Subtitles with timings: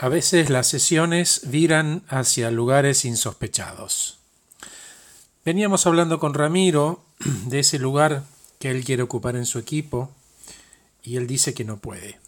[0.00, 4.20] A veces las sesiones viran hacia lugares insospechados.
[5.44, 7.04] Veníamos hablando con Ramiro
[7.46, 8.22] de ese lugar
[8.60, 10.12] que él quiere ocupar en su equipo
[11.02, 12.20] y él dice que no puede.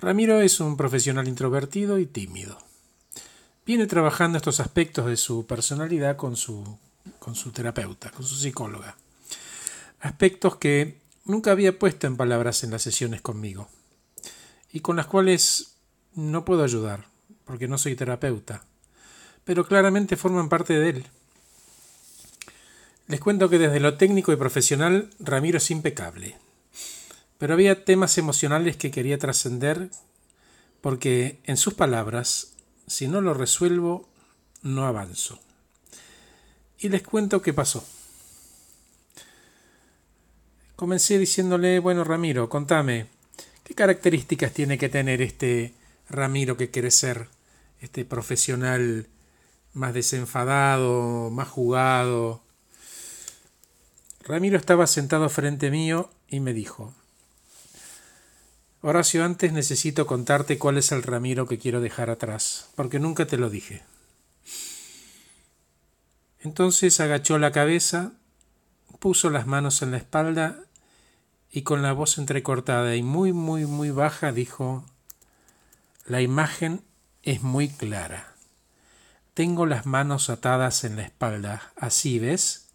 [0.00, 2.56] Ramiro es un profesional introvertido y tímido.
[3.66, 6.78] Viene trabajando estos aspectos de su personalidad con su,
[7.18, 8.96] con su terapeuta, con su psicóloga.
[10.00, 13.68] Aspectos que nunca había puesto en palabras en las sesiones conmigo
[14.72, 15.75] y con las cuales
[16.16, 17.06] no puedo ayudar,
[17.44, 18.64] porque no soy terapeuta,
[19.44, 21.06] pero claramente forman parte de él.
[23.06, 26.36] Les cuento que desde lo técnico y profesional Ramiro es impecable,
[27.38, 29.90] pero había temas emocionales que quería trascender
[30.80, 32.54] porque, en sus palabras,
[32.86, 34.08] si no lo resuelvo,
[34.62, 35.38] no avanzo.
[36.78, 37.84] Y les cuento qué pasó.
[40.76, 43.06] Comencé diciéndole, bueno Ramiro, contame,
[43.64, 45.74] ¿qué características tiene que tener este
[46.08, 47.28] Ramiro que quiere ser
[47.80, 49.08] este profesional
[49.72, 52.42] más desenfadado, más jugado.
[54.22, 56.94] Ramiro estaba sentado frente mío y me dijo,
[58.80, 63.36] Horacio, antes necesito contarte cuál es el Ramiro que quiero dejar atrás, porque nunca te
[63.36, 63.82] lo dije.
[66.40, 68.12] Entonces agachó la cabeza,
[69.00, 70.60] puso las manos en la espalda
[71.50, 74.84] y con la voz entrecortada y muy, muy, muy baja dijo,
[76.06, 76.82] la imagen
[77.22, 78.34] es muy clara.
[79.34, 82.68] Tengo las manos atadas en la espalda, así ves,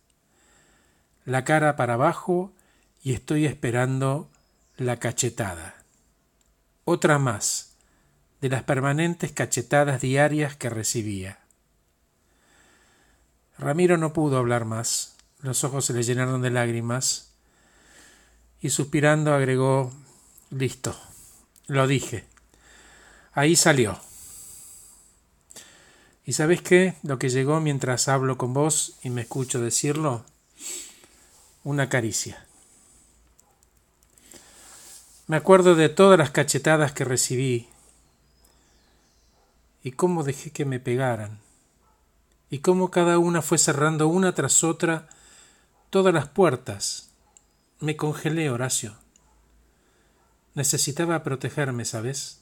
[1.25, 2.53] la cara para abajo
[3.01, 4.29] y estoy esperando
[4.77, 5.75] la cachetada.
[6.83, 7.77] Otra más,
[8.41, 11.39] de las permanentes cachetadas diarias que recibía.
[13.57, 17.33] Ramiro no pudo hablar más, los ojos se le llenaron de lágrimas
[18.59, 19.93] y suspirando agregó,
[20.49, 20.99] listo,
[21.67, 22.30] lo dije.
[23.33, 23.99] Ahí salió.
[26.25, 26.95] ¿Y sabes qué?
[27.03, 30.25] Lo que llegó mientras hablo con vos y me escucho decirlo,
[31.63, 32.45] una caricia.
[35.27, 37.69] Me acuerdo de todas las cachetadas que recibí
[39.81, 41.39] y cómo dejé que me pegaran
[42.49, 45.07] y cómo cada una fue cerrando una tras otra
[45.89, 47.11] todas las puertas.
[47.79, 48.95] Me congelé, Horacio.
[50.53, 52.40] Necesitaba protegerme, ¿sabes?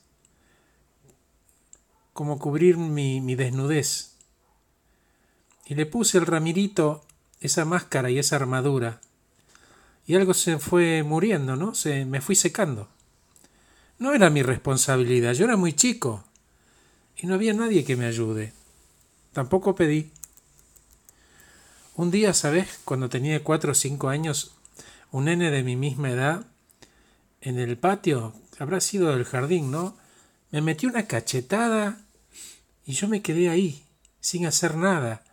[2.20, 4.12] Como cubrir mi, desnudez.
[5.66, 7.06] Y le puse al Ramirito
[7.40, 9.00] esa máscara y esa armadura.
[10.06, 11.74] Y algo se fue muriendo, ¿no?
[11.76, 12.90] Se me fui secando.
[14.00, 16.26] No era mi responsabilidad, yo era muy chico.
[17.16, 18.52] Y no había nadie que me ayude.
[19.32, 20.12] Tampoco pedí.
[21.96, 22.82] Un día, ¿sabes?
[22.84, 24.58] Cuando tenía cuatro o cinco años,
[25.12, 26.46] un nene de mi misma edad,
[27.40, 29.96] en el patio, habrá sido del jardín, ¿no?
[30.52, 32.02] Me metió una cachetada
[32.86, 33.84] y yo me quedé ahí,
[34.20, 35.24] sin hacer nada,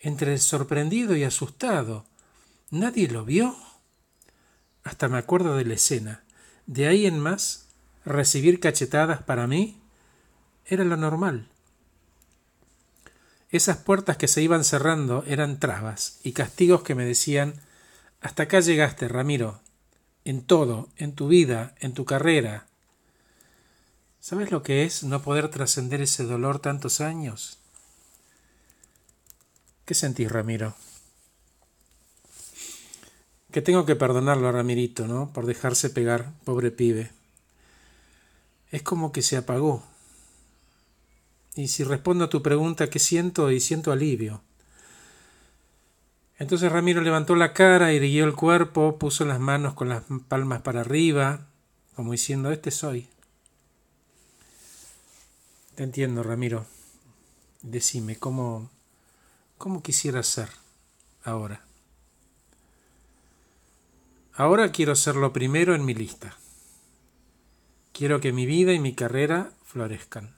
[0.00, 2.04] entre sorprendido y asustado.
[2.70, 3.56] ¿Nadie lo vio?
[4.82, 6.24] Hasta me acuerdo de la escena.
[6.66, 7.68] De ahí en más,
[8.04, 9.80] recibir cachetadas para mí
[10.66, 11.48] era lo normal.
[13.50, 17.60] Esas puertas que se iban cerrando eran trabas y castigos que me decían
[18.24, 19.60] hasta acá llegaste, Ramiro,
[20.24, 22.66] en todo, en tu vida, en tu carrera,
[24.24, 27.58] ¿Sabes lo que es no poder trascender ese dolor tantos años?
[29.84, 30.74] ¿Qué sentís, Ramiro?
[33.52, 35.30] Que tengo que perdonarlo a Ramirito, ¿no?
[35.34, 37.10] Por dejarse pegar, pobre pibe.
[38.70, 39.84] Es como que se apagó.
[41.54, 43.50] Y si respondo a tu pregunta, ¿qué siento?
[43.50, 44.40] Y siento alivio.
[46.38, 50.80] Entonces Ramiro levantó la cara, irguió el cuerpo, puso las manos con las palmas para
[50.80, 51.46] arriba,
[51.94, 53.10] como diciendo, este soy.
[55.74, 56.66] Te entiendo, Ramiro.
[57.62, 58.70] Decime, ¿cómo,
[59.58, 60.48] cómo quisieras ser
[61.24, 61.64] ahora?
[64.34, 66.36] Ahora quiero ser lo primero en mi lista.
[67.92, 70.36] Quiero que mi vida y mi carrera florezcan.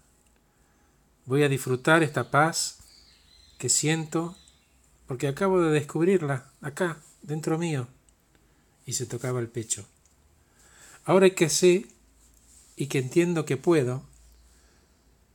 [1.26, 2.78] Voy a disfrutar esta paz
[3.58, 4.36] que siento
[5.06, 7.88] porque acabo de descubrirla acá, dentro mío.
[8.86, 9.86] Y se tocaba el pecho.
[11.04, 11.88] Ahora que sé
[12.74, 14.02] y que entiendo que puedo,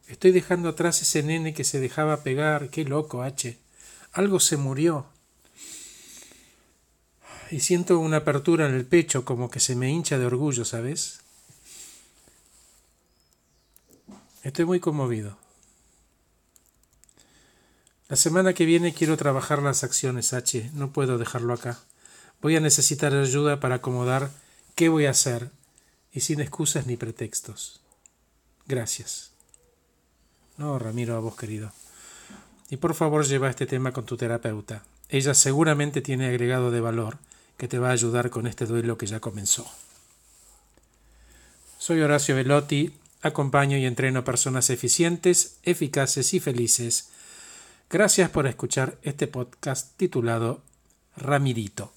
[0.08, 2.70] Estoy dejando atrás ese nene que se dejaba pegar.
[2.70, 3.58] Qué loco, H.
[4.12, 5.06] Algo se murió.
[7.50, 11.20] Y siento una apertura en el pecho como que se me hincha de orgullo, ¿sabes?
[14.44, 15.38] Estoy muy conmovido.
[18.10, 20.72] La semana que viene quiero trabajar las acciones, H.
[20.74, 21.80] No puedo dejarlo acá.
[22.42, 24.32] Voy a necesitar ayuda para acomodar
[24.76, 25.52] qué voy a hacer
[26.12, 27.82] y sin excusas ni pretextos.
[28.66, 29.32] Gracias.
[30.58, 31.72] No, Ramiro, a vos, querido.
[32.70, 34.84] Y por favor lleva este tema con tu terapeuta.
[35.10, 37.18] Ella seguramente tiene agregado de valor
[37.58, 39.70] que te va a ayudar con este duelo que ya comenzó.
[41.78, 47.10] Soy Horacio Velotti, acompaño y entreno personas eficientes, eficaces y felices.
[47.90, 50.62] Gracias por escuchar este podcast titulado
[51.18, 51.92] Ramirito.